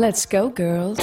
[0.00, 0.98] Let's go, girls.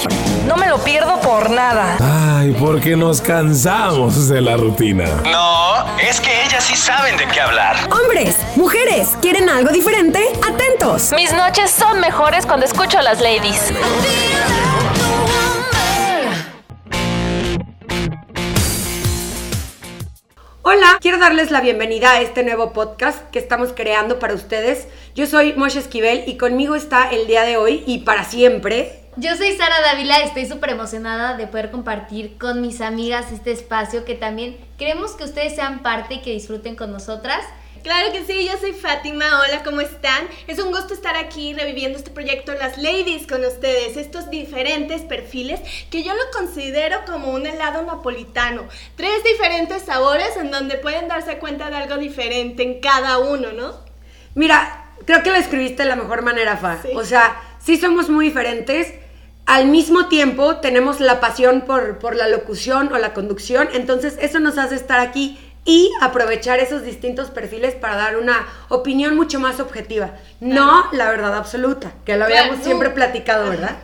[0.48, 1.96] No me lo pierdo por nada.
[2.00, 5.04] Ay, porque nos cansamos de la rutina.
[5.22, 7.76] No, es que ellas sí saben de qué hablar.
[7.92, 10.20] Hombres, mujeres, ¿quieren algo diferente?
[10.44, 11.12] Atentos.
[11.12, 13.72] Mis noches son mejores cuando escucho a las ladies.
[21.18, 24.86] Darles la bienvenida a este nuevo podcast que estamos creando para ustedes.
[25.16, 29.00] Yo soy Moshe Esquivel y conmigo está el día de hoy y para siempre.
[29.16, 34.04] Yo soy Sara Dávila, estoy súper emocionada de poder compartir con mis amigas este espacio
[34.04, 37.44] que también queremos que ustedes sean parte y que disfruten con nosotras.
[37.82, 40.26] Claro que sí, yo soy Fátima, hola, ¿cómo están?
[40.46, 45.60] Es un gusto estar aquí reviviendo este proyecto Las Ladies con ustedes, estos diferentes perfiles
[45.90, 48.66] que yo lo considero como un helado napolitano.
[48.96, 53.74] Tres diferentes sabores en donde pueden darse cuenta de algo diferente en cada uno, ¿no?
[54.34, 56.80] Mira, creo que lo escribiste de la mejor manera, Fa.
[56.94, 58.92] O sea, sí somos muy diferentes.
[59.46, 64.40] Al mismo tiempo tenemos la pasión por, por la locución o la conducción, entonces eso
[64.40, 69.60] nos hace estar aquí y aprovechar esos distintos perfiles para dar una opinión mucho más
[69.60, 72.94] objetiva, no la verdad absoluta, que lo habíamos Claro, siempre no.
[72.94, 73.76] platicado, ¿verdad?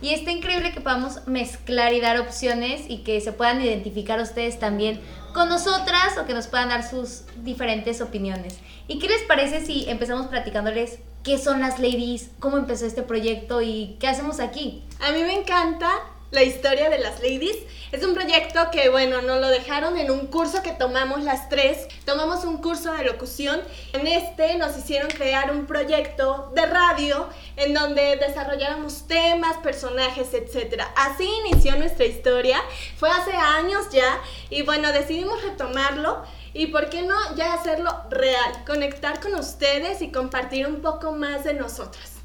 [0.00, 4.60] Y está increíble que podamos mezclar y dar opciones y que se puedan identificar ustedes
[4.60, 5.00] también
[5.34, 8.58] con nosotras o que nos puedan dar sus diferentes opiniones.
[8.86, 13.62] ¿Y qué les parece si empezamos platicándoles qué son las ladies, cómo empezó este proyecto
[13.62, 14.84] y qué hacemos aquí?
[15.00, 15.90] A mí me encanta
[16.30, 17.56] la historia de las ladies.
[17.92, 21.86] Es un proyecto que, bueno, nos lo dejaron en un curso que tomamos las tres.
[22.04, 23.60] Tomamos un curso de locución.
[23.92, 30.82] En este nos hicieron crear un proyecto de radio en donde desarrolláramos temas, personajes, etc.
[30.96, 32.60] Así inició nuestra historia.
[32.96, 34.20] Fue hace años ya.
[34.50, 36.24] Y bueno, decidimos retomarlo.
[36.52, 41.44] Y por qué no ya hacerlo real, conectar con ustedes y compartir un poco más
[41.44, 42.15] de nosotras.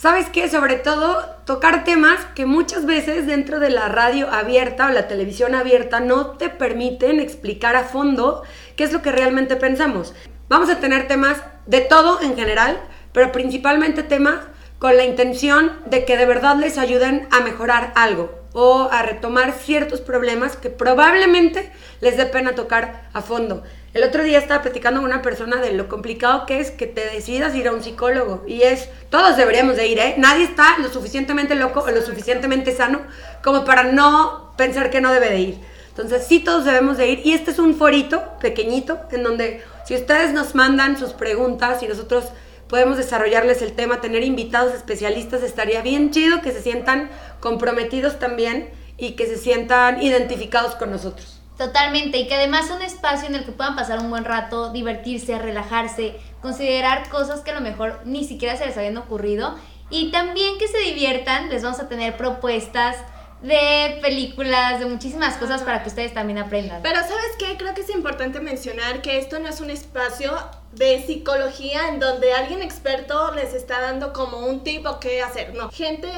[0.00, 0.48] ¿Sabes qué?
[0.48, 5.56] Sobre todo tocar temas que muchas veces dentro de la radio abierta o la televisión
[5.56, 8.44] abierta no te permiten explicar a fondo
[8.76, 10.14] qué es lo que realmente pensamos.
[10.48, 12.78] Vamos a tener temas de todo en general,
[13.12, 14.38] pero principalmente temas
[14.78, 19.52] con la intención de que de verdad les ayuden a mejorar algo o a retomar
[19.52, 21.70] ciertos problemas que probablemente
[22.00, 23.62] les dé pena tocar a fondo.
[23.94, 27.08] El otro día estaba platicando con una persona de lo complicado que es que te
[27.10, 28.44] decidas ir a un psicólogo.
[28.46, 30.14] Y es, todos deberíamos de ir, ¿eh?
[30.18, 33.00] Nadie está lo suficientemente loco o lo suficientemente sano
[33.42, 35.58] como para no pensar que no debe de ir.
[35.88, 37.22] Entonces sí todos debemos de ir.
[37.24, 41.88] Y este es un forito pequeñito en donde si ustedes nos mandan sus preguntas y
[41.88, 42.26] nosotros
[42.68, 48.70] podemos desarrollarles el tema, tener invitados especialistas, estaría bien chido que se sientan comprometidos también
[48.96, 51.40] y que se sientan identificados con nosotros.
[51.56, 55.38] Totalmente, y que además un espacio en el que puedan pasar un buen rato, divertirse,
[55.38, 59.56] relajarse, considerar cosas que a lo mejor ni siquiera se les habían ocurrido
[59.90, 62.96] y también que se diviertan, les vamos a tener propuestas
[63.42, 66.82] de películas, de muchísimas cosas para que ustedes también aprendan.
[66.82, 67.56] Pero ¿sabes qué?
[67.56, 70.32] Creo que es importante mencionar que esto no es un espacio
[70.72, 75.54] de psicología en donde alguien experto les está dando como un tip o qué hacer.
[75.54, 76.08] No, gente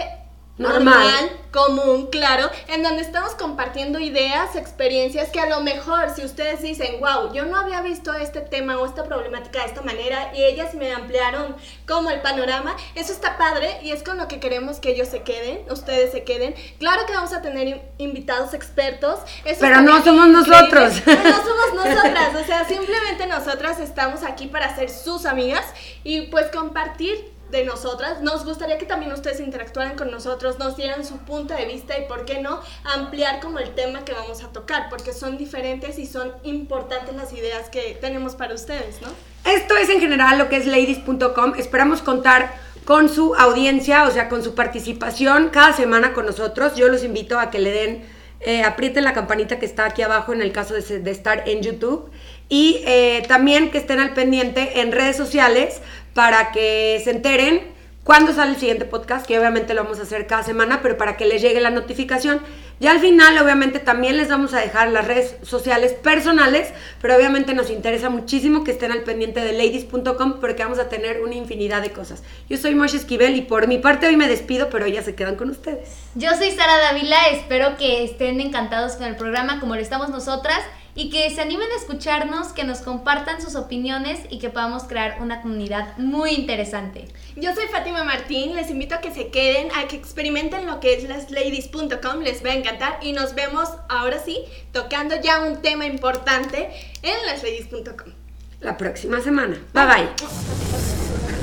[0.60, 0.94] Normal.
[0.94, 6.62] normal, común, claro, en donde estamos compartiendo ideas, experiencias que a lo mejor si ustedes
[6.62, 10.44] dicen, wow, yo no había visto este tema o esta problemática de esta manera y
[10.44, 11.56] ellas me ampliaron
[11.88, 15.22] como el panorama, eso está padre y es con lo que queremos que ellos se
[15.22, 16.54] queden, ustedes se queden.
[16.78, 19.18] Claro que vamos a tener in- invitados expertos.
[19.44, 20.94] eso Pero no somos nosotros.
[21.06, 25.64] No somos nosotras, o sea, simplemente nosotras estamos aquí para ser sus amigas
[26.04, 28.22] y pues compartir de nosotras.
[28.22, 32.06] Nos gustaría que también ustedes interactuaran con nosotros, nos dieran su punto de vista y
[32.06, 36.06] por qué no ampliar como el tema que vamos a tocar, porque son diferentes y
[36.06, 39.08] son importantes las ideas que tenemos para ustedes, ¿no?
[39.50, 41.54] Esto es en general lo que es ladies.com.
[41.56, 42.52] Esperamos contar
[42.84, 46.74] con su audiencia, o sea, con su participación cada semana con nosotros.
[46.76, 48.04] Yo los invito a que le den,
[48.40, 52.10] eh, aprieten la campanita que está aquí abajo en el caso de, estar en YouTube.
[52.48, 55.80] Y eh, también que estén al pendiente en redes sociales
[56.14, 60.26] para que se enteren cuándo sale el siguiente podcast, que obviamente lo vamos a hacer
[60.26, 62.40] cada semana, pero para que les llegue la notificación.
[62.80, 66.72] Y al final, obviamente, también les vamos a dejar las redes sociales personales,
[67.02, 71.20] pero obviamente nos interesa muchísimo que estén al pendiente de ladies.com porque vamos a tener
[71.20, 72.22] una infinidad de cosas.
[72.48, 75.36] Yo soy Moshe Esquivel y por mi parte hoy me despido, pero ya se quedan
[75.36, 75.90] con ustedes.
[76.14, 80.60] Yo soy Sara Dávila, espero que estén encantados con el programa como lo estamos nosotras
[80.94, 85.18] y que se animen a escucharnos, que nos compartan sus opiniones y que podamos crear
[85.20, 87.08] una comunidad muy interesante.
[87.36, 90.94] Yo soy Fátima Martín, les invito a que se queden, a que experimenten lo que
[90.94, 95.86] es lasladies.com, les va a encantar y nos vemos ahora sí tocando ya un tema
[95.86, 96.70] importante
[97.02, 98.12] en lasladies.com.
[98.60, 99.58] La próxima semana.
[99.72, 101.39] Bye bye.